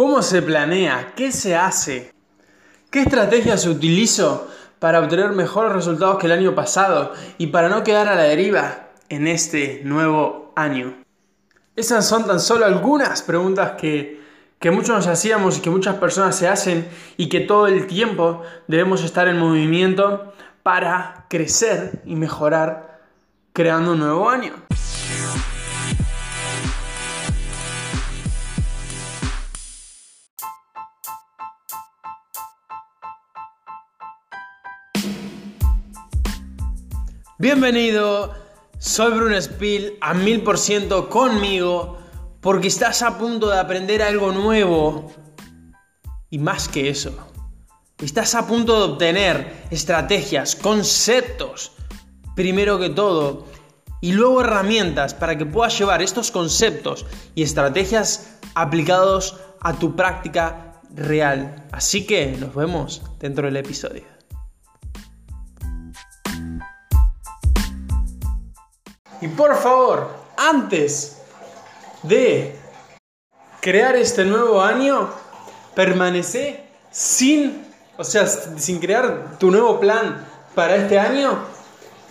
¿Cómo 0.00 0.22
se 0.22 0.40
planea? 0.40 1.12
¿Qué 1.14 1.30
se 1.30 1.54
hace? 1.54 2.10
¿Qué 2.90 3.02
estrategias 3.02 3.66
utilizo 3.66 4.48
para 4.78 4.98
obtener 4.98 5.32
mejores 5.32 5.74
resultados 5.74 6.16
que 6.16 6.24
el 6.24 6.32
año 6.32 6.54
pasado 6.54 7.12
y 7.36 7.48
para 7.48 7.68
no 7.68 7.84
quedar 7.84 8.08
a 8.08 8.14
la 8.14 8.22
deriva 8.22 8.88
en 9.10 9.28
este 9.28 9.82
nuevo 9.84 10.54
año? 10.56 11.04
Esas 11.76 12.08
son 12.08 12.26
tan 12.26 12.40
solo 12.40 12.64
algunas 12.64 13.20
preguntas 13.20 13.72
que, 13.72 14.22
que 14.58 14.70
muchos 14.70 14.96
nos 14.96 15.06
hacíamos 15.06 15.58
y 15.58 15.60
que 15.60 15.68
muchas 15.68 15.96
personas 15.96 16.34
se 16.34 16.48
hacen 16.48 16.88
y 17.18 17.28
que 17.28 17.40
todo 17.40 17.66
el 17.66 17.86
tiempo 17.86 18.42
debemos 18.68 19.04
estar 19.04 19.28
en 19.28 19.38
movimiento 19.38 20.32
para 20.62 21.26
crecer 21.28 22.00
y 22.06 22.16
mejorar 22.16 23.02
creando 23.52 23.92
un 23.92 23.98
nuevo 23.98 24.30
año. 24.30 24.54
Bienvenido, 37.40 38.34
soy 38.78 39.12
Bruno 39.12 39.40
Spill 39.40 39.96
a 40.02 40.12
mil 40.12 40.42
por 40.42 40.58
ciento 40.58 41.08
conmigo 41.08 41.96
porque 42.42 42.68
estás 42.68 43.00
a 43.00 43.16
punto 43.16 43.48
de 43.48 43.58
aprender 43.58 44.02
algo 44.02 44.30
nuevo 44.30 45.10
y 46.28 46.38
más 46.38 46.68
que 46.68 46.90
eso, 46.90 47.16
estás 47.96 48.34
a 48.34 48.46
punto 48.46 48.76
de 48.76 48.92
obtener 48.92 49.64
estrategias, 49.70 50.54
conceptos, 50.54 51.72
primero 52.36 52.78
que 52.78 52.90
todo, 52.90 53.46
y 54.02 54.12
luego 54.12 54.42
herramientas 54.42 55.14
para 55.14 55.38
que 55.38 55.46
puedas 55.46 55.78
llevar 55.78 56.02
estos 56.02 56.30
conceptos 56.30 57.06
y 57.34 57.42
estrategias 57.42 58.36
aplicados 58.54 59.36
a 59.62 59.78
tu 59.78 59.96
práctica 59.96 60.82
real. 60.94 61.66
Así 61.72 62.06
que 62.06 62.36
nos 62.38 62.54
vemos 62.54 63.00
dentro 63.18 63.46
del 63.46 63.56
episodio. 63.56 64.19
Y 69.20 69.28
por 69.28 69.54
favor, 69.56 70.08
antes 70.36 71.18
de 72.02 72.56
crear 73.60 73.94
este 73.96 74.24
nuevo 74.24 74.62
año, 74.62 75.10
permanece 75.74 76.64
sin, 76.90 77.66
o 77.98 78.04
sea, 78.04 78.26
sin 78.26 78.80
crear 78.80 79.38
tu 79.38 79.50
nuevo 79.50 79.78
plan 79.78 80.26
para 80.54 80.76
este 80.76 80.98
año, 80.98 81.38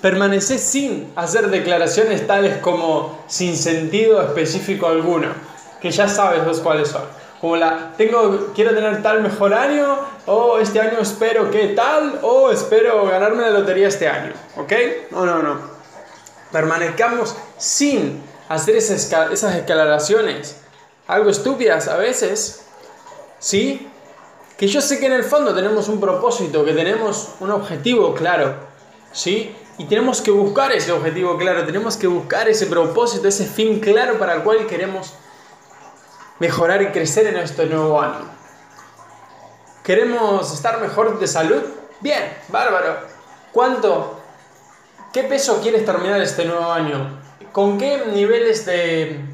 permanece 0.02 0.60
sin 0.60 1.12
hacer 1.16 1.50
declaraciones 1.50 2.28
tales 2.28 2.58
como 2.58 3.24
sin 3.28 3.58
sentido 3.58 4.22
específico 4.22 4.88
alguno, 4.88 5.30
que 5.82 5.90
ya 5.90 6.08
sabes 6.08 6.46
los 6.46 6.60
cuáles 6.60 6.90
son. 6.90 7.04
Como 7.42 7.56
la, 7.56 7.94
tengo, 7.98 8.52
quiero 8.54 8.76
tener 8.76 9.02
tal 9.02 9.22
mejor 9.22 9.54
año, 9.54 9.98
o 10.28 10.60
este 10.60 10.80
año 10.80 11.00
espero 11.00 11.50
que 11.50 11.70
tal, 11.70 12.20
o 12.22 12.52
espero 12.52 13.06
ganarme 13.06 13.44
la 13.44 13.50
lotería 13.50 13.88
este 13.88 14.08
año, 14.08 14.34
¿ok? 14.58 14.74
No, 15.12 15.26
no, 15.26 15.42
no 15.42 15.69
permanezcamos 16.52 17.36
sin 17.58 18.24
hacer 18.48 18.76
esas, 18.76 19.12
esas 19.32 19.56
escalaciones, 19.56 20.58
algo 21.08 21.30
estúpidas 21.30 21.88
a 21.88 21.98
veces, 21.98 22.66
¿sí? 23.40 23.88
Que 24.58 24.68
yo 24.68 24.82
sé 24.82 25.00
que 25.00 25.06
en 25.06 25.14
el 25.14 25.24
fondo 25.24 25.54
tenemos 25.54 25.88
un 25.88 26.00
propósito, 26.00 26.66
que 26.66 26.74
tenemos 26.74 27.30
un 27.40 27.52
objetivo 27.52 28.14
claro, 28.14 28.56
¿sí? 29.12 29.56
Y 29.78 29.86
tenemos 29.86 30.22
que 30.22 30.32
buscar 30.32 30.72
ese 30.74 30.92
objetivo 30.92 31.38
claro, 31.38 31.66
tenemos 31.66 31.96
que 31.96 32.08
buscar 32.08 32.50
ese 32.50 32.66
propósito, 32.66 33.28
ese 33.28 33.46
fin 33.46 33.80
claro 33.80 34.20
para 34.20 34.34
el 34.34 34.44
cual 34.44 34.68
queremos 34.68 35.14
mejorar 36.40 36.82
y 36.82 36.88
crecer 36.88 37.28
en 37.28 37.38
este 37.38 37.66
nuevo 37.66 38.02
año. 38.02 38.30
¿Queremos 39.84 40.54
estar 40.54 40.82
mejor 40.82 41.18
de 41.20 41.28
salud? 41.28 41.62
Bien, 42.02 42.38
bárbaro. 42.50 42.98
¿Cuánto 43.52 44.19
¿Qué 45.12 45.24
peso 45.24 45.60
quieres 45.60 45.86
terminar 45.86 46.22
este 46.22 46.46
nuevo 46.46 46.72
año? 46.72 47.20
¿Con 47.52 47.80
qué 47.80 48.06
niveles 48.14 48.66
de... 48.66 49.26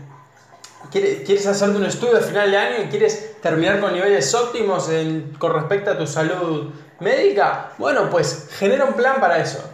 ¿Quieres 0.89 1.45
hacerte 1.47 1.75
un 1.75 1.85
estudio 1.85 2.17
a 2.17 2.21
final 2.21 2.49
de 2.49 2.57
año 2.57 2.83
y 2.83 2.87
quieres 2.87 3.41
terminar 3.41 3.81
con 3.81 3.93
niveles 3.93 4.33
óptimos 4.33 4.89
con 5.37 5.53
respecto 5.53 5.91
a 5.91 5.97
tu 5.97 6.07
salud 6.07 6.71
médica? 7.01 7.73
Bueno, 7.77 8.09
pues 8.09 8.47
genera 8.57 8.85
un 8.85 8.93
plan 8.93 9.19
para 9.19 9.39
eso. 9.39 9.69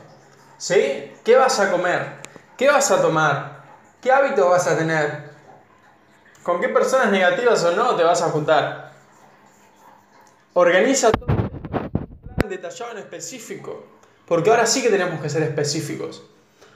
¿Sí? 0.58 1.14
¿Qué 1.24 1.36
vas 1.36 1.60
a 1.60 1.70
comer? 1.70 2.22
¿Qué 2.58 2.68
vas 2.68 2.90
a 2.90 3.00
tomar? 3.00 3.62
¿Qué 4.02 4.12
hábitos 4.12 4.50
vas 4.50 4.66
a 4.66 4.76
tener? 4.76 5.30
¿Con 6.42 6.60
qué 6.60 6.70
personas 6.70 7.12
negativas 7.12 7.64
o 7.64 7.74
no 7.74 7.96
te 7.96 8.04
vas 8.04 8.24
a 8.24 8.32
juntar? 8.32 8.94
Organiza 10.54 11.12
todo 11.12 11.28
un 11.28 11.50
plan 12.36 12.50
detallado 12.50 12.94
en 12.94 12.98
específico. 12.98 14.01
Porque 14.26 14.50
ahora 14.50 14.66
sí 14.66 14.82
que 14.82 14.90
tenemos 14.90 15.22
que 15.22 15.30
ser 15.30 15.44
específicos. 15.44 16.24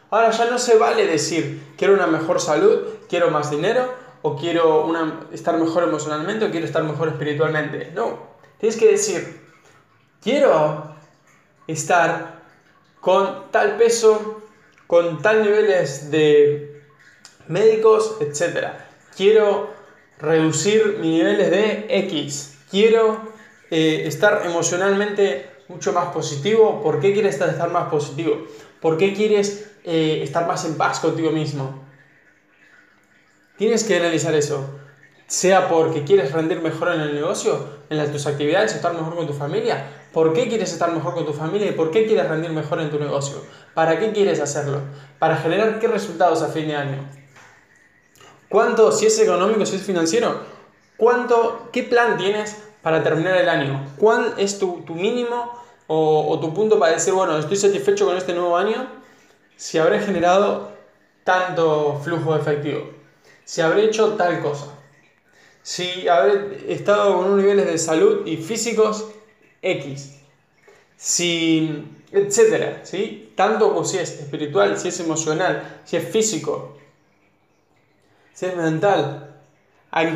Ahora 0.10 0.32
ya 0.32 0.50
no 0.50 0.60
se 0.60 0.78
vale 0.78 1.08
decir, 1.08 1.74
quiero 1.78 1.94
una 1.94 2.08
mejor 2.08 2.40
salud, 2.40 2.88
quiero 3.10 3.32
más 3.32 3.50
dinero, 3.50 3.94
o 4.22 4.36
quiero 4.36 4.92
estar 5.32 5.58
mejor 5.58 5.84
emocionalmente, 5.84 6.46
o 6.46 6.52
quiero 6.52 6.66
estar 6.66 6.84
mejor 6.84 7.10
espiritualmente. 7.10 7.92
No, 7.94 8.20
tienes 8.60 8.78
que 8.78 8.92
decir, 8.92 9.42
quiero 10.22 10.96
estar 11.68 12.42
con 13.02 13.52
tal 13.52 13.78
peso, 13.78 14.42
con 14.88 15.22
tal 15.22 15.44
niveles 15.44 16.12
de 16.12 16.82
médicos, 17.48 18.18
etc. 18.20 18.70
Quiero 19.16 19.70
reducir 20.20 20.98
mis 21.00 21.12
niveles 21.20 21.52
de 21.52 21.86
X. 21.90 22.58
Quiero 22.72 23.22
eh, 23.70 24.04
estar 24.06 24.44
emocionalmente 24.46 25.50
mucho 25.68 25.94
más 25.94 26.08
positivo. 26.08 26.82
¿Por 26.82 27.00
qué 27.00 27.14
quieres 27.14 27.40
estar 27.40 27.72
más 27.72 27.90
positivo? 27.90 28.46
¿Por 28.82 28.98
qué 28.98 29.14
quieres 29.14 29.72
eh, 29.84 30.20
estar 30.24 30.48
más 30.48 30.66
en 30.66 30.76
paz 30.76 31.00
contigo 31.00 31.32
mismo? 31.32 31.84
Tienes 33.58 33.84
que 33.84 33.98
analizar 33.98 34.34
eso. 34.36 34.80
Sea 35.28 35.70
porque 35.70 36.04
quieres 36.04 36.32
rendir 36.32 36.62
mejor 36.62 36.94
en 36.94 37.02
el 37.02 37.16
negocio, 37.16 37.68
en 37.90 38.12
tus 38.12 38.28
actividades, 38.28 38.76
estar 38.76 38.94
mejor 38.94 39.16
con 39.16 39.26
tu 39.26 39.34
familia. 39.34 39.88
¿Por 40.14 40.34
qué 40.34 40.48
quieres 40.48 40.72
estar 40.72 40.94
mejor 40.94 41.14
con 41.14 41.26
tu 41.26 41.34
familia 41.34 41.68
y 41.68 41.72
por 41.72 41.90
qué 41.90 42.06
quieres 42.06 42.30
rendir 42.30 42.52
mejor 42.52 42.80
en 42.80 42.92
tu 42.92 43.00
negocio? 43.00 43.42
¿Para 43.74 44.00
qué 44.00 44.12
quieres 44.12 44.40
hacerlo? 44.40 44.82
¿Para 45.20 45.38
generar 45.38 45.80
qué 45.80 45.88
resultados 45.88 46.42
a 46.42 46.50
fin 46.50 46.68
de 46.68 46.76
año? 46.76 47.10
¿Cuánto, 48.50 48.92
si 48.92 49.08
es 49.08 49.20
económico, 49.20 49.66
si 49.66 49.78
es 49.78 49.82
financiero? 49.82 50.42
¿Cuánto, 50.96 51.70
qué 51.74 51.84
plan 51.84 52.18
tienes 52.18 52.56
para 52.86 53.02
terminar 53.02 53.36
el 53.38 53.50
año? 53.50 53.84
¿Cuál 53.98 54.36
es 54.38 54.60
tu, 54.60 54.86
mínimo 54.90 55.60
o, 55.88 56.38
tu 56.40 56.54
punto 56.54 56.78
para 56.78 56.92
decir, 56.92 57.14
bueno, 57.14 57.36
estoy 57.36 57.58
satisfecho 57.58 58.06
con 58.06 58.16
este 58.16 58.32
nuevo 58.32 58.56
año 58.56 58.88
si 59.56 59.80
habré 59.80 60.02
generado 60.02 60.70
tanto 61.24 62.00
flujo 62.04 62.36
de 62.36 62.42
efectivo? 62.42 62.92
Si 63.44 63.62
habré 63.62 63.86
hecho 63.86 64.10
tal 64.10 64.40
cosa? 64.40 64.68
Si 65.64 66.08
habré 66.08 66.72
estado 66.72 67.16
con 67.16 67.26
unos 67.26 67.38
niveles 67.40 67.66
de 67.66 67.80
salud 67.80 68.24
y 68.28 68.38
físicos 68.38 69.08
X? 69.64 70.20
Si, 70.96 71.88
etcétera, 72.12 72.82
¿sí? 72.84 73.34
Tanto 73.36 73.74
como 73.74 73.84
si 73.84 73.98
es 73.98 74.12
espiritual, 74.12 74.78
si 74.78 74.90
es 74.90 75.00
emocional, 75.00 75.82
si 75.86 75.98
es 75.98 76.08
físico, 76.08 76.78
si 78.32 78.46
es 78.46 78.56
mental, 78.56 79.25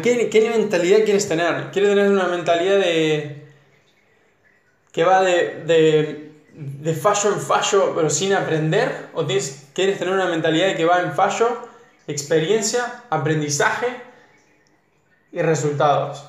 qué, 0.01 0.29
qué 0.29 0.49
mentalidad 0.49 1.05
quieres 1.05 1.27
tener? 1.27 1.71
¿Quieres 1.71 1.91
tener 1.91 2.11
una 2.11 2.27
mentalidad 2.27 2.79
de 2.79 3.47
que 4.91 5.03
va 5.03 5.21
de, 5.21 5.63
de, 5.65 6.31
de 6.53 6.93
fallo 6.93 7.33
en 7.33 7.39
fallo 7.39 7.93
pero 7.95 8.09
sin 8.09 8.33
aprender? 8.33 9.07
¿O 9.13 9.25
tienes, 9.25 9.69
quieres 9.73 9.97
tener 9.97 10.13
una 10.13 10.27
mentalidad 10.27 10.67
de 10.67 10.75
que 10.75 10.85
va 10.85 11.01
en 11.01 11.13
fallo, 11.13 11.69
experiencia, 12.07 13.03
aprendizaje 13.09 13.87
y 15.31 15.41
resultados? 15.41 16.25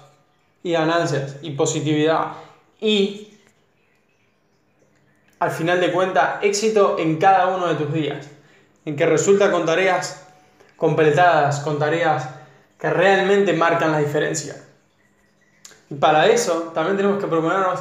Y 0.63 0.73
ganancias 0.73 1.37
y 1.43 1.53
positividad. 1.53 2.35
Y 2.81 3.35
al 5.41 5.51
final 5.51 5.81
de 5.81 5.91
cuentas, 5.91 6.37
éxito 6.43 6.99
en 6.99 7.17
cada 7.17 7.49
uno 7.49 7.67
de 7.67 7.75
tus 7.75 7.93
días. 7.93 8.29
En 8.85 8.95
que 8.95 9.07
resulta 9.07 9.51
con 9.51 9.67
tareas 9.67 10.27
completadas, 10.77 11.61
con 11.61 11.79
tareas 11.79 12.29
que 12.81 12.91
realmente 12.91 13.53
marcan 13.53 13.93
la 13.93 13.99
diferencia. 13.99 14.57
Y 15.91 15.95
para 15.95 16.27
eso 16.27 16.73
también 16.75 16.97
tenemos 16.97 17.21
que 17.21 17.27
proponernos 17.27 17.81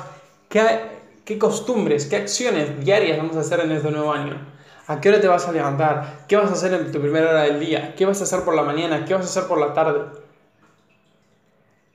qué, 0.50 1.00
qué 1.24 1.40
costumbres, 1.40 2.06
qué 2.08 2.18
acciones 2.18 2.84
diarias 2.84 3.18
vamos 3.18 3.38
a 3.38 3.42
hacer 3.42 3.62
en 3.62 3.72
este 3.72 3.90
nuevo 3.92 4.12
año. 4.12 4.36
¿A 4.88 5.00
qué 5.00 5.10
hora 5.10 5.22
te 5.22 5.28
vas 5.28 5.48
a 5.48 5.52
levantar? 5.52 6.26
¿Qué 6.28 6.36
vas 6.36 6.50
a 6.50 6.54
hacer 6.54 6.74
en 6.74 6.92
tu 6.92 7.00
primera 7.00 7.30
hora 7.30 7.44
del 7.44 7.60
día? 7.60 7.94
¿Qué 7.96 8.06
vas 8.06 8.20
a 8.22 8.24
hacer 8.24 8.42
por 8.42 8.56
la 8.56 8.64
mañana? 8.64 9.06
¿Qué 9.06 9.14
vas 9.14 9.26
a 9.26 9.30
hacer 9.30 9.48
por 9.48 9.60
la 9.60 9.74
tarde? 9.74 10.06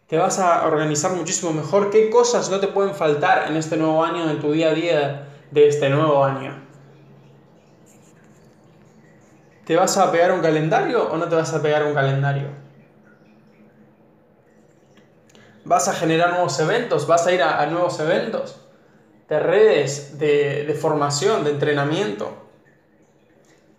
Te 0.06 0.16
vas 0.16 0.38
a 0.38 0.64
organizar 0.64 1.10
muchísimo 1.12 1.52
mejor. 1.52 1.90
¿Qué 1.90 2.08
cosas 2.08 2.50
no 2.50 2.60
te 2.60 2.68
pueden 2.68 2.94
faltar 2.94 3.50
en 3.50 3.56
este 3.56 3.76
nuevo 3.76 4.04
año, 4.04 4.30
en 4.30 4.38
tu 4.38 4.52
día 4.52 4.68
a 4.70 4.74
día 4.74 5.28
de 5.50 5.66
este 5.66 5.90
nuevo 5.90 6.24
año? 6.24 6.62
¿Te 9.66 9.74
vas 9.74 9.96
a 9.98 10.12
pegar 10.12 10.30
un 10.30 10.40
calendario 10.40 11.10
o 11.10 11.16
no 11.16 11.26
te 11.26 11.34
vas 11.34 11.52
a 11.52 11.60
pegar 11.60 11.84
un 11.84 11.94
calendario? 11.94 12.63
Vas 15.64 15.88
a 15.88 15.94
generar 15.94 16.30
nuevos 16.30 16.58
eventos, 16.60 17.06
vas 17.06 17.26
a 17.26 17.32
ir 17.32 17.42
a, 17.42 17.64
nuevos 17.66 17.98
eventos 18.00 18.60
de 19.28 19.40
redes, 19.40 20.18
de, 20.18 20.64
de 20.64 20.74
formación, 20.74 21.44
de 21.44 21.50
entrenamiento. 21.50 22.30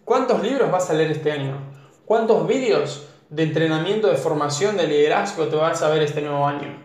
¿Cuántos 0.03 0.41
libros 0.41 0.71
vas 0.71 0.89
a 0.89 0.93
leer 0.93 1.11
este 1.11 1.31
año? 1.31 1.57
¿Cuántos 2.05 2.47
vídeos 2.47 3.07
de 3.29 3.43
entrenamiento, 3.43 4.07
de 4.07 4.17
formación, 4.17 4.77
de 4.77 4.87
liderazgo 4.87 5.47
te 5.47 5.55
vas 5.55 5.81
a 5.81 5.89
ver 5.89 6.03
este 6.03 6.21
nuevo 6.21 6.45
año? 6.45 6.83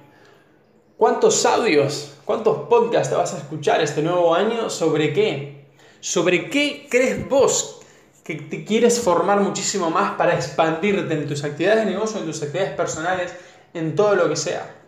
¿Cuántos 0.97 1.47
audios, 1.47 2.15
cuántos 2.27 2.69
podcasts 2.69 3.09
te 3.09 3.17
vas 3.17 3.33
a 3.33 3.39
escuchar 3.39 3.81
este 3.81 4.03
nuevo 4.03 4.35
año 4.35 4.69
sobre 4.69 5.15
qué? 5.15 5.67
¿Sobre 6.01 6.51
qué 6.51 6.87
crees 6.91 7.27
vos 7.29 7.81
que 8.23 8.35
te 8.35 8.65
quieres 8.65 9.01
formar 9.01 9.41
muchísimo 9.41 9.91
más 9.91 10.13
para 10.13 10.35
expandirte 10.35 11.15
en 11.15 11.27
tus 11.27 11.43
actividades 11.43 11.87
de 11.87 11.93
negocio, 11.93 12.21
en 12.21 12.27
tus 12.27 12.43
actividades 12.43 12.75
personales, 12.75 13.35
en 13.73 13.95
todo 13.95 14.15
lo 14.15 14.29
que 14.29 14.37
sea? 14.37 14.80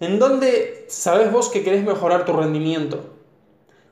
¿En 0.00 0.18
dónde 0.18 0.86
sabes 0.88 1.32
vos 1.32 1.48
que 1.48 1.64
querés 1.64 1.84
mejorar 1.84 2.24
tu 2.24 2.32
rendimiento? 2.32 3.04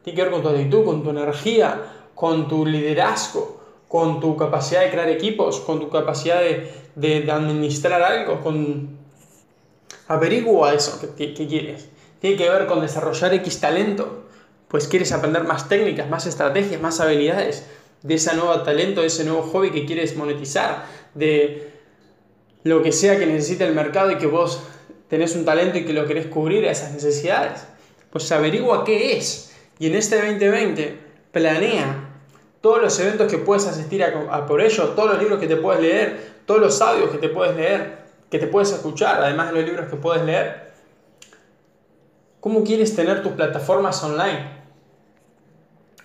Tiene 0.02 0.16
que 0.16 0.22
ver 0.22 0.32
con 0.32 0.42
tu 0.42 0.48
actitud, 0.48 0.84
con 0.84 1.02
tu 1.02 1.10
energía, 1.10 1.82
con 2.14 2.48
tu 2.48 2.64
liderazgo, 2.64 3.60
con 3.88 4.20
tu 4.20 4.36
capacidad 4.36 4.82
de 4.82 4.90
crear 4.90 5.08
equipos, 5.08 5.60
con 5.60 5.80
tu 5.80 5.90
capacidad 5.90 6.40
de, 6.40 6.72
de 6.94 7.30
administrar 7.30 8.02
algo, 8.02 8.40
con 8.40 8.96
Averigua 10.08 10.72
eso 10.72 11.00
que, 11.16 11.34
quieres. 11.34 11.88
Tiene 12.20 12.36
que 12.36 12.48
ver 12.48 12.66
con 12.66 12.80
desarrollar 12.80 13.34
X 13.34 13.60
talento. 13.60 14.24
Pues 14.68 14.88
quieres 14.88 15.12
aprender 15.12 15.44
más 15.44 15.68
técnicas, 15.68 16.08
más 16.08 16.26
estrategias, 16.26 16.80
más 16.80 17.00
habilidades 17.00 17.66
de 18.02 18.14
ese 18.14 18.34
nuevo 18.34 18.62
talento, 18.62 19.00
de 19.00 19.08
ese 19.08 19.24
nuevo 19.24 19.42
hobby 19.42 19.70
que 19.70 19.86
quieres 19.86 20.16
monetizar, 20.16 20.86
de 21.14 21.72
lo 22.62 22.82
que 22.82 22.92
sea 22.92 23.18
que 23.18 23.26
necesite 23.26 23.64
el 23.64 23.74
mercado 23.74 24.10
y 24.10 24.18
que 24.18 24.26
vos 24.26 24.60
tenés 25.08 25.34
un 25.36 25.44
talento 25.44 25.78
y 25.78 25.84
que 25.84 25.92
lo 25.92 26.06
querés 26.06 26.26
cubrir 26.26 26.66
a 26.66 26.70
esas 26.70 26.92
necesidades. 26.92 27.66
Pues 28.10 28.30
averigua 28.32 28.84
qué 28.84 29.16
es. 29.16 29.54
Y 29.78 29.88
en 29.88 29.94
este 29.94 30.16
2020 30.16 30.98
planea 31.32 32.06
todos 32.60 32.82
los 32.82 32.98
eventos 32.98 33.30
que 33.30 33.38
puedes 33.38 33.66
asistir 33.66 34.02
a 34.02 34.46
por 34.46 34.60
ello, 34.60 34.88
todos 34.90 35.10
los 35.10 35.18
libros 35.20 35.38
que 35.38 35.46
te 35.46 35.56
puedes 35.56 35.80
leer, 35.80 36.34
todos 36.46 36.60
los 36.60 36.80
audios 36.80 37.10
que 37.10 37.18
te 37.18 37.28
puedes 37.28 37.54
leer, 37.54 37.98
que 38.30 38.38
te 38.38 38.46
puedes 38.46 38.72
escuchar, 38.72 39.22
además 39.22 39.52
de 39.52 39.60
los 39.60 39.64
libros 39.64 39.88
que 39.88 39.96
puedes 39.96 40.24
leer. 40.24 40.72
¿Cómo 42.40 42.64
quieres 42.64 42.94
tener 42.96 43.22
tus 43.22 43.32
plataformas 43.32 44.02
online? 44.02 44.50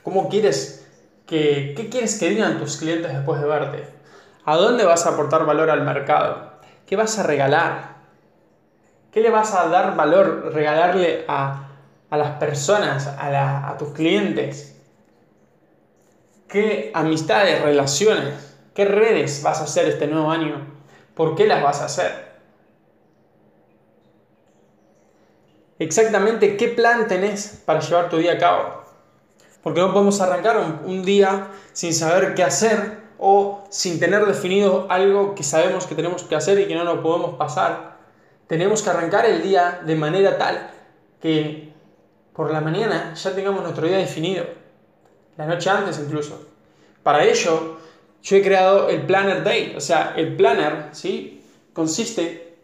¿Cómo 0.03 0.29
quieres 0.29 0.87
que, 1.25 1.73
qué 1.75 1.89
quieres 1.89 2.19
que 2.19 2.29
digan 2.29 2.59
tus 2.59 2.77
clientes 2.77 3.13
después 3.13 3.41
de 3.41 3.47
verte? 3.47 3.83
¿A 4.45 4.55
dónde 4.55 4.85
vas 4.85 5.05
a 5.05 5.11
aportar 5.11 5.45
valor 5.45 5.69
al 5.69 5.83
mercado? 5.83 6.51
¿Qué 6.85 6.95
vas 6.95 7.17
a 7.19 7.23
regalar? 7.23 7.90
¿Qué 9.11 9.21
le 9.21 9.29
vas 9.29 9.53
a 9.53 9.67
dar 9.67 9.95
valor, 9.95 10.51
regalarle 10.53 11.25
a, 11.27 11.67
las 12.09 12.31
personas, 12.39 13.07
a, 13.07 13.69
a 13.69 13.77
tus 13.77 13.89
clientes? 13.89 14.75
¿Qué 16.47 16.91
amistades, 16.93 17.61
relaciones, 17.61 18.55
qué 18.73 18.85
redes 18.85 19.41
vas 19.43 19.59
a 19.61 19.63
hacer 19.63 19.87
este 19.87 20.07
nuevo 20.07 20.31
año? 20.31 20.65
¿Por 21.15 21.35
qué 21.35 21.47
las 21.47 21.61
vas 21.61 21.81
a 21.81 21.85
hacer? 21.85 22.31
Exactamente 25.81 26.57
qué 26.57 26.67
plan 26.67 27.07
tenés 27.07 27.63
para 27.65 27.79
llevar 27.79 28.07
tu 28.09 28.17
día 28.17 28.33
a 28.33 28.37
cabo. 28.37 28.83
Porque 29.63 29.79
no 29.79 29.91
podemos 29.91 30.21
arrancar 30.21 30.57
un, 30.85 31.03
día 31.03 31.47
sin 31.73 31.93
saber 31.95 32.35
qué 32.35 32.43
hacer 32.43 32.99
o 33.17 33.63
sin 33.71 33.99
tener 33.99 34.27
definido 34.27 34.85
algo 34.91 35.33
que 35.33 35.41
sabemos 35.41 35.87
que 35.87 35.95
tenemos 35.95 36.21
que 36.21 36.35
hacer 36.35 36.59
y 36.59 36.67
que 36.67 36.75
no 36.75 36.83
nos 36.83 36.99
podemos 36.99 37.35
pasar. 37.35 37.90
Tenemos 38.51 38.81
que 38.81 38.89
arrancar 38.89 39.25
el 39.25 39.41
día 39.41 39.79
de 39.85 39.95
manera 39.95 40.37
tal 40.37 40.71
que 41.21 41.71
por 42.33 42.51
la 42.51 42.59
mañana 42.59 43.13
ya 43.13 43.33
tengamos 43.33 43.63
nuestro 43.63 43.87
día 43.87 43.95
definido. 43.95 44.43
La 45.37 45.45
noche 45.45 45.69
antes 45.69 45.97
incluso. 46.05 46.49
Para 47.01 47.23
ello 47.23 47.77
yo 48.21 48.35
he 48.35 48.41
creado 48.41 48.89
el 48.89 49.03
Planner 49.03 49.45
Day. 49.45 49.73
O 49.77 49.79
sea, 49.79 50.15
el 50.17 50.35
planner, 50.35 50.89
¿sí? 50.91 51.41
Consiste 51.71 52.57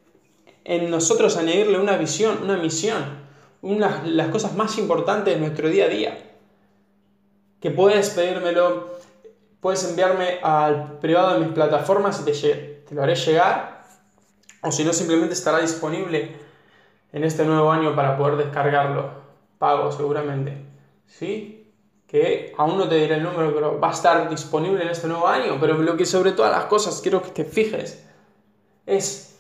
en 0.66 0.92
nosotros 0.92 1.38
añadirle 1.38 1.80
una 1.80 1.96
visión, 1.96 2.40
una 2.44 2.58
misión, 2.58 3.06
una, 3.62 4.04
las 4.04 4.28
cosas 4.28 4.56
más 4.56 4.78
importantes 4.78 5.36
de 5.36 5.40
nuestro 5.40 5.70
día 5.70 5.86
a 5.86 5.88
día. 5.88 6.18
Que 7.62 7.72
puedes 7.72 8.10
pedírmelo, 8.10 8.90
puedes 9.62 9.86
enviarme 9.90 10.40
al 10.44 11.00
privado 11.00 11.36
de 11.36 11.46
mis 11.46 11.54
plataformas 11.54 12.20
y 12.20 12.26
te, 12.26 12.84
te 12.86 12.94
lo 12.94 13.04
haré 13.04 13.16
llegar. 13.16 13.77
O 14.62 14.72
si 14.72 14.84
no, 14.84 14.94
simplemente 14.94 15.34
estará 15.34 15.60
disponible 15.60 16.36
en 17.14 17.24
este 17.24 17.46
nuevo 17.46 17.72
año 17.72 17.96
para 17.96 18.18
poder 18.18 18.38
descargarlo. 18.38 19.12
Pago 19.58 19.92
seguramente. 19.92 20.66
¿Sí? 21.06 21.58
que 22.08 22.54
aún 22.58 22.78
no 22.78 22.88
te 22.88 22.96
diré 22.96 23.16
el 23.16 23.24
número, 23.24 23.54
pero 23.54 23.80
va 23.80 23.90
a 23.90 23.92
estar 23.92 24.30
disponible 24.30 24.82
en 24.82 24.90
este 24.90 25.08
nuevo 25.08 25.28
año. 25.28 25.58
Pero 25.60 25.78
lo 25.78 25.98
que 25.98 26.06
sobre 26.06 26.32
todas 26.32 26.52
las 26.52 26.66
cosas 26.66 27.02
quiero 27.02 27.22
que 27.22 27.32
te 27.32 27.44
fijes 27.44 28.04
es 28.86 29.38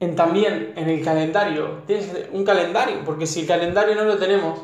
en 0.00 0.16
también 0.16 0.72
en 0.76 0.88
el 0.88 1.04
calendario. 1.04 1.82
Tienes 1.86 2.28
un 2.32 2.44
calendario, 2.44 3.04
porque 3.04 3.26
si 3.26 3.40
el 3.40 3.46
calendario 3.46 3.94
no 3.94 4.04
lo 4.04 4.16
tenemos, 4.16 4.60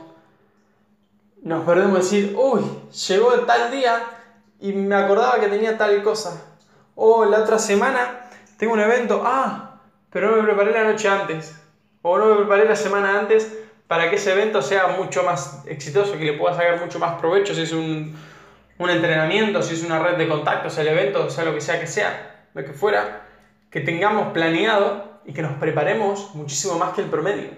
nos 1.42 1.64
perdemos 1.64 1.98
decir, 1.98 2.34
uy, 2.36 2.62
llegó 3.06 3.30
tal 3.40 3.70
día 3.70 4.02
y 4.58 4.72
me 4.72 4.94
acordaba 4.94 5.38
que 5.38 5.48
tenía 5.48 5.76
tal 5.76 6.02
cosa. 6.02 6.42
O 6.94 7.26
la 7.26 7.40
otra 7.40 7.58
semana 7.58 8.25
tengo 8.56 8.72
un 8.72 8.80
evento, 8.80 9.22
ah, 9.24 9.80
pero 10.10 10.30
no 10.30 10.36
me 10.38 10.42
preparé 10.44 10.72
la 10.72 10.84
noche 10.84 11.08
antes. 11.08 11.60
O 12.02 12.18
no 12.18 12.26
me 12.26 12.36
preparé 12.36 12.66
la 12.66 12.76
semana 12.76 13.18
antes 13.18 13.52
para 13.86 14.10
que 14.10 14.16
ese 14.16 14.32
evento 14.32 14.62
sea 14.62 14.88
mucho 14.88 15.22
más 15.22 15.62
exitoso, 15.66 16.18
que 16.18 16.24
le 16.24 16.32
pueda 16.34 16.54
sacar 16.54 16.80
mucho 16.80 16.98
más 16.98 17.20
provecho, 17.20 17.54
si 17.54 17.62
es 17.62 17.72
un, 17.72 18.16
un 18.78 18.90
entrenamiento, 18.90 19.62
si 19.62 19.74
es 19.74 19.84
una 19.84 19.98
red 19.98 20.16
de 20.16 20.28
contactos, 20.28 20.76
el 20.78 20.88
evento, 20.88 21.30
sea 21.30 21.44
lo 21.44 21.54
que 21.54 21.60
sea 21.60 21.80
que 21.80 21.86
sea, 21.86 22.48
lo 22.54 22.64
que 22.64 22.72
fuera, 22.72 23.26
que 23.70 23.80
tengamos 23.80 24.32
planeado 24.32 25.20
y 25.24 25.32
que 25.32 25.42
nos 25.42 25.52
preparemos 25.58 26.34
muchísimo 26.34 26.78
más 26.78 26.94
que 26.94 27.02
el 27.02 27.08
promedio. 27.08 27.50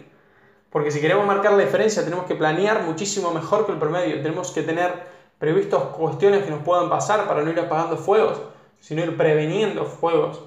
Porque 0.70 0.90
si 0.90 1.00
queremos 1.00 1.26
marcar 1.26 1.52
la 1.52 1.64
diferencia, 1.64 2.04
tenemos 2.04 2.26
que 2.26 2.34
planear 2.34 2.82
muchísimo 2.82 3.30
mejor 3.32 3.64
que 3.64 3.72
el 3.72 3.78
promedio. 3.78 4.20
Tenemos 4.22 4.52
que 4.52 4.62
tener 4.62 4.92
previstos 5.38 5.82
cuestiones 5.96 6.44
que 6.44 6.50
nos 6.50 6.62
puedan 6.62 6.90
pasar 6.90 7.26
para 7.26 7.42
no 7.42 7.50
ir 7.50 7.58
apagando 7.58 7.96
fuegos, 7.96 8.40
sino 8.78 9.02
ir 9.02 9.16
preveniendo 9.16 9.86
fuegos, 9.86 10.42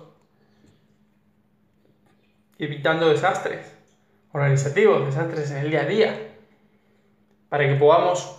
evitando 2.61 3.09
desastres 3.09 3.65
organizativos, 4.31 5.05
desastres 5.05 5.49
en 5.51 5.57
el 5.57 5.71
día 5.71 5.81
a 5.81 5.85
día, 5.85 6.27
para 7.49 7.67
que 7.67 7.75
podamos 7.75 8.37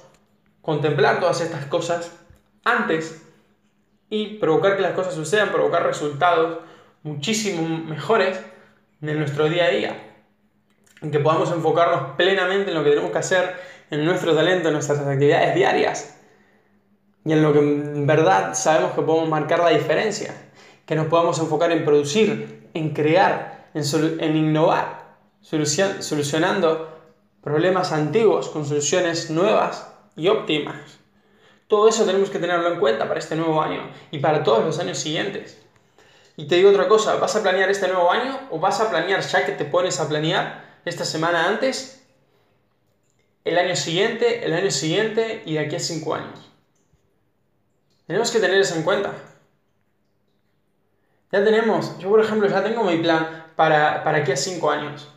contemplar 0.62 1.20
todas 1.20 1.40
estas 1.40 1.66
cosas 1.66 2.12
antes 2.64 3.20
y 4.08 4.38
provocar 4.38 4.76
que 4.76 4.82
las 4.82 4.92
cosas 4.92 5.14
sucedan, 5.14 5.50
provocar 5.50 5.84
resultados 5.84 6.60
muchísimo 7.02 7.66
mejores 7.84 8.40
en 9.02 9.18
nuestro 9.18 9.48
día 9.48 9.64
a 9.64 9.70
día, 9.70 10.02
en 11.02 11.10
que 11.10 11.18
podamos 11.18 11.50
enfocarnos 11.50 12.14
plenamente 12.16 12.70
en 12.70 12.76
lo 12.76 12.84
que 12.84 12.90
tenemos 12.90 13.10
que 13.10 13.18
hacer, 13.18 13.56
en 13.90 14.04
nuestro 14.04 14.34
talento, 14.36 14.68
en 14.68 14.74
nuestras 14.74 15.00
actividades 15.00 15.54
diarias. 15.56 16.18
Y 17.24 17.32
en 17.32 17.42
lo 17.42 17.52
que 17.52 17.58
en 17.58 18.06
verdad 18.06 18.54
sabemos 18.54 18.92
que 18.92 19.02
podemos 19.02 19.28
marcar 19.28 19.58
la 19.58 19.70
diferencia, 19.70 20.32
que 20.86 20.94
nos 20.94 21.06
podamos 21.06 21.38
enfocar 21.40 21.72
en 21.72 21.84
producir, 21.84 22.68
en 22.72 22.90
crear, 22.90 23.61
en, 23.74 24.20
en 24.20 24.36
innovar 24.36 25.02
solucionando 25.42 26.88
problemas 27.42 27.92
antiguos 27.92 28.48
con 28.48 28.64
soluciones 28.64 29.30
nuevas 29.30 29.92
y 30.16 30.28
óptimas. 30.28 30.98
Todo 31.66 31.88
eso 31.88 32.04
tenemos 32.04 32.30
que 32.30 32.38
tenerlo 32.38 32.72
en 32.72 32.78
cuenta 32.78 33.08
para 33.08 33.18
este 33.18 33.34
nuevo 33.34 33.60
año 33.60 33.90
y 34.10 34.18
para 34.18 34.44
todos 34.44 34.64
los 34.64 34.78
años 34.78 34.98
siguientes. 34.98 35.58
Y 36.36 36.46
te 36.46 36.56
digo 36.56 36.70
otra 36.70 36.88
cosa, 36.88 37.16
¿vas 37.16 37.34
a 37.36 37.42
planear 37.42 37.70
este 37.70 37.88
nuevo 37.88 38.10
año 38.10 38.38
o 38.50 38.58
vas 38.58 38.80
a 38.80 38.90
planear 38.90 39.20
ya 39.20 39.44
que 39.44 39.52
te 39.52 39.64
pones 39.64 40.00
a 40.00 40.08
planear 40.08 40.80
esta 40.84 41.04
semana 41.04 41.48
antes, 41.48 42.06
el 43.44 43.58
año 43.58 43.76
siguiente, 43.76 44.44
el 44.44 44.52
año 44.52 44.70
siguiente 44.70 45.42
y 45.44 45.54
de 45.54 45.60
aquí 45.60 45.76
a 45.76 45.80
cinco 45.80 46.14
años? 46.14 46.50
Tenemos 48.06 48.30
que 48.30 48.38
tener 48.38 48.60
eso 48.60 48.74
en 48.76 48.82
cuenta. 48.82 49.12
Ya 51.32 51.42
tenemos, 51.42 51.98
yo 51.98 52.10
por 52.10 52.20
ejemplo 52.20 52.48
ya 52.48 52.62
tengo 52.62 52.84
mi 52.84 52.98
plan 52.98 53.41
para, 53.56 54.04
para 54.04 54.18
aquí 54.18 54.32
a 54.32 54.36
cinco 54.36 54.70
años 54.70 55.12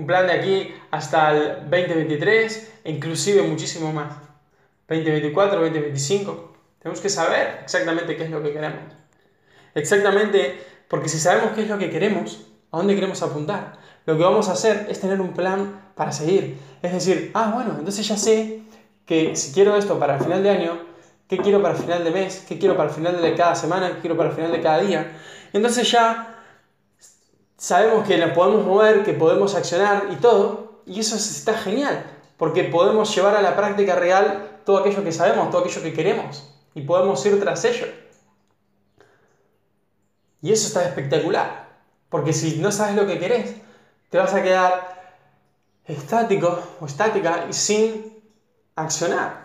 un 0.00 0.06
plan 0.06 0.26
de 0.26 0.32
aquí 0.32 0.74
hasta 0.90 1.30
el 1.30 1.70
2023 1.70 2.72
e 2.84 2.90
inclusive 2.90 3.42
muchísimo 3.42 3.92
más. 3.92 4.14
2024, 4.88 5.60
2025. 5.60 6.52
Tenemos 6.80 7.00
que 7.00 7.08
saber 7.08 7.60
exactamente 7.62 8.16
qué 8.16 8.24
es 8.24 8.30
lo 8.30 8.42
que 8.42 8.52
queremos. 8.52 8.94
Exactamente, 9.74 10.58
porque 10.88 11.08
si 11.08 11.18
sabemos 11.18 11.52
qué 11.54 11.62
es 11.62 11.68
lo 11.68 11.78
que 11.78 11.90
queremos, 11.90 12.46
a 12.72 12.78
dónde 12.78 12.94
queremos 12.94 13.22
apuntar, 13.22 13.78
lo 14.06 14.16
que 14.16 14.22
vamos 14.22 14.48
a 14.48 14.52
hacer 14.52 14.86
es 14.88 15.00
tener 15.00 15.20
un 15.20 15.32
plan 15.32 15.92
para 15.94 16.12
seguir. 16.12 16.58
Es 16.82 16.92
decir, 16.92 17.30
ah, 17.34 17.52
bueno, 17.54 17.76
entonces 17.78 18.06
ya 18.08 18.16
sé 18.16 18.62
que 19.04 19.36
si 19.36 19.52
quiero 19.52 19.76
esto 19.76 19.98
para 19.98 20.16
el 20.16 20.22
final 20.22 20.42
de 20.42 20.50
año, 20.50 20.80
qué 21.28 21.36
quiero 21.38 21.60
para 21.60 21.74
el 21.74 21.80
final 21.80 22.02
de 22.02 22.10
mes, 22.10 22.44
qué 22.48 22.58
quiero 22.58 22.76
para 22.76 22.88
el 22.88 22.94
final 22.94 23.20
de 23.20 23.34
cada 23.34 23.54
semana, 23.54 23.90
qué 23.94 24.00
quiero 24.00 24.16
para 24.16 24.30
el 24.30 24.34
final 24.34 24.50
de 24.50 24.60
cada 24.60 24.80
día. 24.80 25.12
entonces 25.52 25.90
ya 25.90 26.39
sabemos 27.60 28.08
que 28.08 28.16
nos 28.16 28.30
podemos 28.30 28.64
mover, 28.64 29.04
que 29.04 29.12
podemos 29.12 29.54
accionar 29.54 30.06
y 30.10 30.16
todo, 30.16 30.80
y 30.86 30.98
eso 30.98 31.16
está 31.16 31.52
genial, 31.52 32.06
porque 32.38 32.64
podemos 32.64 33.14
llevar 33.14 33.36
a 33.36 33.42
la 33.42 33.54
práctica 33.54 33.94
real 33.96 34.60
todo 34.64 34.78
aquello 34.78 35.04
que 35.04 35.12
sabemos, 35.12 35.50
todo 35.50 35.60
aquello 35.60 35.82
que 35.82 35.92
queremos, 35.92 36.50
y 36.74 36.80
podemos 36.80 37.24
ir 37.26 37.38
tras 37.38 37.62
ello. 37.66 37.86
Y 40.40 40.52
eso 40.52 40.68
está 40.68 40.86
espectacular, 40.86 41.68
porque 42.08 42.32
si 42.32 42.56
no 42.56 42.72
sabes 42.72 42.96
lo 42.96 43.06
que 43.06 43.18
querés, 43.18 43.54
te 44.08 44.16
vas 44.16 44.32
a 44.32 44.42
quedar 44.42 45.18
estático 45.84 46.58
o 46.80 46.86
estática 46.86 47.44
y 47.50 47.52
sin 47.52 48.22
accionar. 48.74 49.44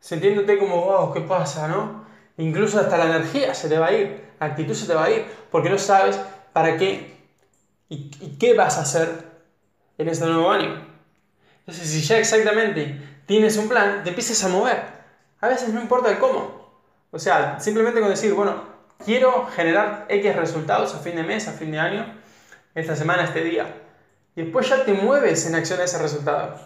Sintiéndote 0.00 0.58
como, 0.58 0.86
wow, 0.86 1.12
¿qué 1.12 1.20
pasa, 1.20 1.68
no? 1.68 2.06
Incluso 2.38 2.80
hasta 2.80 2.96
la 2.96 3.16
energía 3.16 3.52
se 3.52 3.68
te 3.68 3.78
va 3.78 3.88
a 3.88 3.92
ir, 3.92 4.24
la 4.40 4.46
actitud 4.46 4.72
se 4.72 4.86
te 4.86 4.94
va 4.94 5.04
a 5.04 5.10
ir, 5.10 5.26
porque 5.50 5.68
no 5.68 5.76
sabes 5.76 6.18
para 6.54 6.78
qué 6.78 7.15
y, 7.88 8.10
qué 8.38 8.54
vas 8.54 8.78
a 8.78 8.82
hacer 8.82 9.08
en 9.98 10.08
este 10.08 10.26
nuevo 10.26 10.50
año. 10.50 10.86
Entonces, 11.60 11.88
si 11.88 12.02
ya 12.02 12.18
exactamente 12.18 13.00
tienes 13.26 13.56
un 13.56 13.68
plan, 13.68 14.02
te 14.02 14.10
empiezas 14.10 14.42
a 14.44 14.48
mover. 14.48 14.82
A 15.40 15.48
veces 15.48 15.70
no 15.70 15.80
importa 15.80 16.10
el 16.10 16.18
cómo. 16.18 16.80
O 17.10 17.18
sea, 17.18 17.58
simplemente 17.60 18.00
con 18.00 18.10
decir, 18.10 18.34
bueno, 18.34 18.62
quiero 19.04 19.46
generar 19.46 20.06
X 20.08 20.36
resultados 20.36 20.94
a 20.94 20.98
fin 20.98 21.16
de 21.16 21.22
mes, 21.22 21.48
a 21.48 21.52
fin 21.52 21.70
de 21.70 21.78
año, 21.78 22.14
esta 22.74 22.96
semana, 22.96 23.24
este 23.24 23.42
día. 23.42 23.82
Y 24.34 24.42
después 24.42 24.68
ya 24.68 24.84
te 24.84 24.92
mueves 24.92 25.46
en 25.46 25.54
acción 25.54 25.80
a 25.80 25.84
ese 25.84 25.98
resultado. 25.98 26.58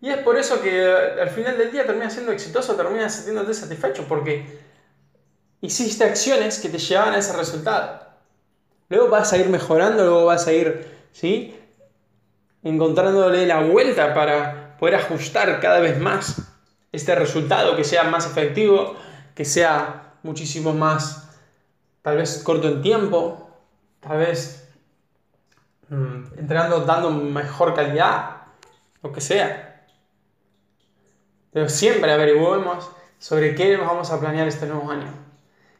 Y 0.00 0.10
es 0.10 0.18
por 0.18 0.36
eso 0.38 0.60
que 0.60 0.84
al 0.84 1.30
final 1.30 1.56
del 1.56 1.72
día 1.72 1.86
terminas 1.86 2.12
siendo 2.12 2.30
exitoso, 2.30 2.76
terminas 2.76 3.14
sintiéndote 3.14 3.54
satisfecho, 3.54 4.04
porque 4.06 4.60
hiciste 5.62 6.04
acciones 6.04 6.58
que 6.58 6.68
te 6.68 6.78
llevaban 6.78 7.14
a 7.14 7.18
ese 7.18 7.32
resultado. 7.34 8.03
Luego 8.88 9.08
vas 9.08 9.32
a 9.32 9.38
ir 9.38 9.48
mejorando, 9.48 10.04
luego 10.04 10.26
vas 10.26 10.46
a 10.46 10.52
ir, 10.52 10.86
¿sí? 11.12 11.58
Encontrándole 12.62 13.46
la 13.46 13.60
vuelta 13.60 14.14
para 14.14 14.76
poder 14.78 14.96
ajustar 14.96 15.60
cada 15.60 15.80
vez 15.80 15.98
más 15.98 16.42
este 16.92 17.14
resultado, 17.14 17.76
que 17.76 17.84
sea 17.84 18.04
más 18.04 18.26
efectivo, 18.26 18.96
que 19.34 19.44
sea 19.44 20.14
muchísimo 20.22 20.72
más, 20.72 21.28
tal 22.02 22.16
vez 22.16 22.42
corto 22.44 22.68
en 22.68 22.82
tiempo, 22.82 23.50
tal 24.00 24.18
vez 24.18 24.68
mm, 25.88 26.38
entrenando, 26.38 26.80
dando 26.80 27.10
mejor 27.10 27.74
calidad, 27.74 28.42
lo 29.02 29.12
que 29.12 29.20
sea. 29.20 29.86
Pero 31.52 31.68
siempre 31.68 32.12
averiguemos 32.12 32.90
sobre 33.18 33.54
qué 33.54 33.76
vamos 33.76 34.10
a 34.10 34.20
planear 34.20 34.48
este 34.48 34.66
nuevo 34.66 34.90
año. 34.90 35.23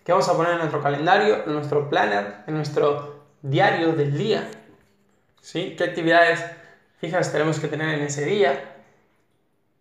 ¿Qué 0.05 0.13
vamos 0.13 0.29
a 0.29 0.37
poner 0.37 0.53
en 0.53 0.59
nuestro 0.59 0.83
calendario, 0.83 1.45
en 1.47 1.55
nuestro 1.55 1.89
planner, 1.89 2.45
en 2.47 2.55
nuestro 2.55 3.25
diario 3.41 3.93
del 3.93 4.17
día? 4.17 4.51
¿Sí? 5.41 5.75
¿Qué 5.79 5.85
actividades 5.85 6.45
fijas 6.99 7.33
tenemos 7.33 7.59
que 7.59 7.69
tener 7.69 7.95
en 7.95 8.03
ese 8.05 8.27
día? 8.27 8.77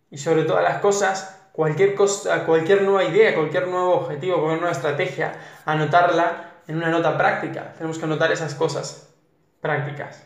Y 0.09 0.17
sobre 0.17 0.43
todas 0.43 0.63
las 0.63 0.79
cosas, 0.79 1.47
cualquier, 1.51 1.93
cosa, 1.93 2.45
cualquier 2.45 2.83
nueva 2.83 3.03
idea, 3.03 3.35
cualquier 3.35 3.67
nuevo 3.67 3.95
objetivo, 3.95 4.37
cualquier 4.37 4.61
nueva 4.61 4.71
estrategia, 4.71 5.33
anotarla 5.65 6.51
en 6.67 6.77
una 6.77 6.89
nota 6.89 7.17
práctica. 7.17 7.73
Tenemos 7.73 7.97
que 7.97 8.05
anotar 8.05 8.31
esas 8.31 8.55
cosas 8.55 9.13
prácticas. 9.59 10.25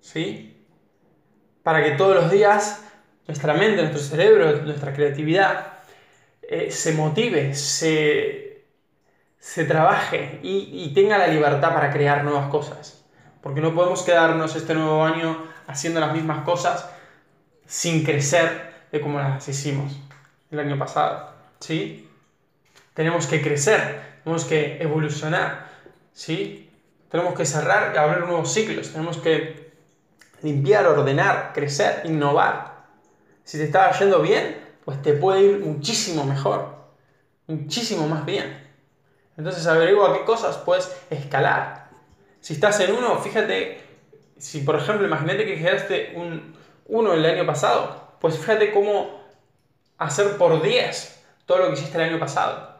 ¿Sí? 0.00 0.66
Para 1.62 1.84
que 1.84 1.90
todos 1.90 2.14
los 2.14 2.30
días 2.30 2.82
nuestra 3.26 3.52
mente, 3.52 3.82
nuestro 3.82 4.00
cerebro, 4.00 4.62
nuestra 4.62 4.94
creatividad 4.94 5.79
eh, 6.52 6.72
se 6.72 6.92
motive, 6.94 7.54
se, 7.54 8.64
se 9.38 9.64
trabaje 9.66 10.40
y, 10.42 10.84
y, 10.84 10.92
tenga 10.92 11.16
la 11.16 11.28
libertad 11.28 11.72
para 11.72 11.92
crear 11.92 12.24
nuevas 12.24 12.50
cosas. 12.50 13.04
Porque 13.40 13.60
no 13.60 13.72
podemos 13.72 14.02
quedarnos 14.02 14.56
este 14.56 14.74
nuevo 14.74 15.04
año 15.04 15.44
haciendo 15.68 16.00
las 16.00 16.12
mismas 16.12 16.42
cosas 16.44 16.90
sin 17.66 18.04
crecer 18.04 18.72
de 18.90 19.00
como 19.00 19.20
las 19.20 19.48
hicimos 19.48 19.96
el 20.50 20.58
año 20.58 20.76
pasado. 20.76 21.32
¿sí? 21.60 22.10
Tenemos 22.94 23.28
que 23.28 23.40
crecer, 23.40 24.18
tenemos 24.24 24.44
que 24.44 24.82
evolucionar. 24.82 25.68
¿sí? 26.12 26.68
Tenemos 27.12 27.34
que 27.34 27.46
cerrar 27.46 27.92
y 27.94 27.98
abrir 27.98 28.24
nuevos 28.24 28.52
ciclos, 28.52 28.90
tenemos 28.90 29.18
que 29.18 29.70
limpiar, 30.42 30.84
ordenar, 30.88 31.52
crecer, 31.54 32.02
innovar. 32.06 32.86
Si 33.44 33.56
te 33.56 33.64
estaba 33.64 33.96
yendo 33.96 34.20
bien, 34.20 34.69
pues 34.90 35.02
te 35.02 35.12
puede 35.12 35.42
ir 35.42 35.58
muchísimo 35.60 36.24
mejor, 36.24 36.74
muchísimo 37.46 38.08
más 38.08 38.26
bien. 38.26 38.60
Entonces 39.36 39.64
averigua 39.68 40.18
qué 40.18 40.24
cosas 40.24 40.58
puedes 40.58 40.92
escalar. 41.10 41.90
Si 42.40 42.54
estás 42.54 42.80
en 42.80 42.96
uno, 42.96 43.16
fíjate, 43.20 43.80
si 44.36 44.62
por 44.62 44.74
ejemplo, 44.74 45.06
imagínate 45.06 45.46
que 45.46 45.58
generaste 45.58 46.14
un 46.16 46.56
1 46.86 47.14
el 47.14 47.24
año 47.24 47.46
pasado, 47.46 48.14
pues 48.20 48.36
fíjate 48.36 48.72
cómo 48.72 49.20
hacer 49.96 50.36
por 50.36 50.60
10 50.60 51.24
todo 51.46 51.58
lo 51.58 51.66
que 51.68 51.74
hiciste 51.74 51.96
el 51.96 52.10
año 52.10 52.18
pasado. 52.18 52.74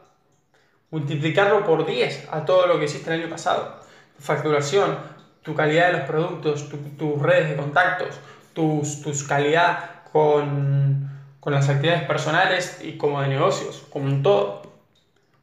Multiplicarlo 0.89 1.65
por 1.65 1.85
10 1.85 2.27
a 2.29 2.43
todo 2.43 2.67
lo 2.67 2.77
que 2.77 2.85
hiciste 2.87 3.09
el 3.13 3.21
año 3.21 3.29
pasado. 3.29 3.79
Tu 4.17 4.21
facturación, 4.21 4.97
tu 5.43 5.55
calidad 5.55 5.87
de 5.87 5.99
los 5.99 6.01
productos, 6.09 6.67
tus 6.97 7.21
redes 7.21 7.51
de 7.51 7.55
contactos, 7.55 8.19
tus, 8.51 9.01
tus 9.01 9.23
calidad 9.23 10.01
con, 10.11 11.10
las 11.49 11.69
actividades 11.69 12.03
personales 12.03 12.79
y 12.83 12.97
como 12.97 13.21
de 13.21 13.27
negocios, 13.27 13.83
como 13.89 14.07
en 14.07 14.21
todo. 14.21 14.61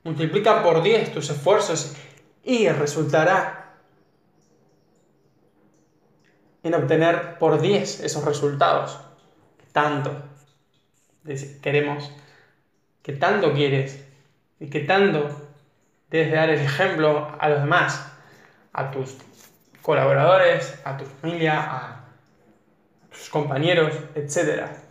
Multiplica 0.05 0.63
por 0.63 0.83
10 0.83 1.13
tus 1.13 1.29
esfuerzos 1.29 1.97
y 2.45 2.69
resultará 2.69 3.75
en 6.63 6.75
obtener 6.75 7.39
por 7.39 7.61
10 7.61 8.01
esos 8.01 8.25
resultados 8.25 9.01
que 9.59 9.67
tanto 9.73 10.23
queremos, 11.61 12.11
que 13.03 13.13
tanto 13.13 13.53
quieres 13.53 14.05
y 14.61 14.71
que 14.71 14.81
tanto 14.81 15.29
debes 16.11 16.33
dar 16.33 16.51
el 16.51 16.61
ejemplo 16.61 17.37
a 17.39 17.49
los 17.49 17.61
demás, 17.61 18.11
a 18.73 18.91
tus 18.91 19.17
colaboradores, 19.83 20.79
a 20.85 20.97
tu 20.97 21.05
familia, 21.05 21.61
a 21.61 22.05
tus 23.11 23.29
compañeros, 23.29 23.95
etc. 24.15 24.88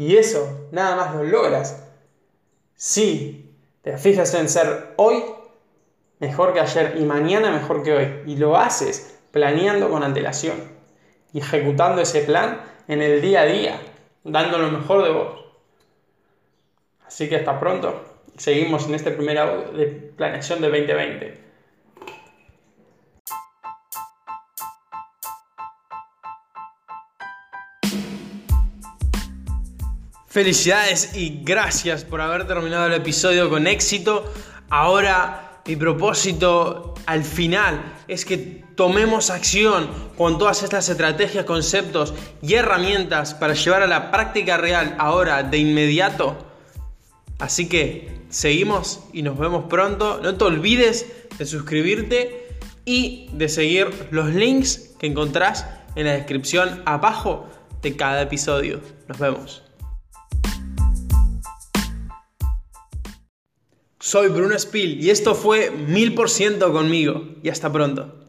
Y 0.00 0.16
eso 0.16 0.66
nada 0.72 0.96
más 0.96 1.14
lo 1.14 1.24
logras 1.24 1.86
si 2.74 3.54
te 3.82 3.98
fijas 3.98 4.32
en 4.32 4.48
ser 4.48 4.94
hoy 4.96 5.22
mejor 6.20 6.54
que 6.54 6.60
ayer 6.60 6.94
y 6.98 7.04
mañana 7.04 7.50
mejor 7.50 7.82
que 7.82 7.92
hoy. 7.92 8.22
Y 8.24 8.36
lo 8.36 8.56
haces 8.56 9.20
planeando 9.30 9.90
con 9.90 10.02
antelación 10.02 10.56
y 11.34 11.40
ejecutando 11.40 12.00
ese 12.00 12.22
plan 12.22 12.62
en 12.88 13.02
el 13.02 13.20
día 13.20 13.42
a 13.42 13.44
día, 13.44 13.78
dando 14.24 14.56
lo 14.56 14.70
mejor 14.70 15.04
de 15.04 15.10
vos. 15.10 15.44
Así 17.06 17.28
que 17.28 17.36
hasta 17.36 17.60
pronto. 17.60 18.22
Seguimos 18.38 18.86
en 18.86 18.94
este 18.94 19.10
primer 19.10 19.36
de 19.74 19.86
planeación 20.16 20.62
de 20.62 20.68
2020. 20.68 21.49
Felicidades 30.30 31.16
y 31.16 31.40
gracias 31.42 32.04
por 32.04 32.20
haber 32.20 32.46
terminado 32.46 32.86
el 32.86 32.92
episodio 32.92 33.50
con 33.50 33.66
éxito. 33.66 34.32
Ahora 34.68 35.60
mi 35.66 35.74
propósito 35.74 36.94
al 37.06 37.24
final 37.24 37.94
es 38.06 38.24
que 38.24 38.62
tomemos 38.76 39.30
acción 39.30 39.90
con 40.16 40.38
todas 40.38 40.62
estas 40.62 40.88
estrategias, 40.88 41.44
conceptos 41.46 42.14
y 42.42 42.54
herramientas 42.54 43.34
para 43.34 43.54
llevar 43.54 43.82
a 43.82 43.88
la 43.88 44.12
práctica 44.12 44.56
real 44.56 44.94
ahora 45.00 45.42
de 45.42 45.58
inmediato. 45.58 46.36
Así 47.40 47.68
que 47.68 48.20
seguimos 48.28 49.00
y 49.12 49.22
nos 49.22 49.36
vemos 49.36 49.64
pronto. 49.64 50.20
No 50.22 50.36
te 50.36 50.44
olvides 50.44 51.06
de 51.38 51.44
suscribirte 51.44 52.56
y 52.84 53.30
de 53.32 53.48
seguir 53.48 53.88
los 54.12 54.28
links 54.28 54.94
que 55.00 55.08
encontrás 55.08 55.66
en 55.96 56.06
la 56.06 56.12
descripción 56.12 56.82
abajo 56.86 57.48
de 57.82 57.96
cada 57.96 58.22
episodio. 58.22 58.80
Nos 59.08 59.18
vemos. 59.18 59.69
Soy 64.02 64.28
Bruno 64.28 64.58
Spill 64.58 65.04
y 65.04 65.10
esto 65.10 65.34
fue 65.34 65.70
mil 65.70 66.14
por 66.14 66.30
ciento 66.30 66.72
conmigo 66.72 67.22
y 67.42 67.50
hasta 67.50 67.70
pronto. 67.70 68.20